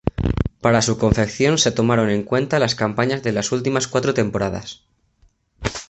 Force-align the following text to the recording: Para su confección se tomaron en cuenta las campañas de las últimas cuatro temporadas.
Para 0.61 0.81
su 0.81 0.97
confección 0.97 1.59
se 1.59 1.71
tomaron 1.71 2.09
en 2.09 2.23
cuenta 2.23 2.57
las 2.57 2.73
campañas 2.73 3.21
de 3.21 3.33
las 3.33 3.51
últimas 3.51 3.87
cuatro 3.87 4.15
temporadas. 4.15 4.81